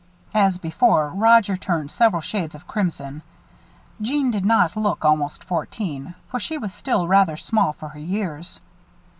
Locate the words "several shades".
1.91-2.55